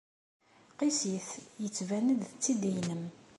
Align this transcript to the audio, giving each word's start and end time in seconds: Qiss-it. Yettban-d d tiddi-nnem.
Qiss-it. 0.77 1.29
Yettban-d 1.61 2.19
d 2.29 2.33
tiddi-nnem. 2.43 3.03